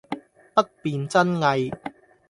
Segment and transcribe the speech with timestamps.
[0.55, 1.71] 不辨真偽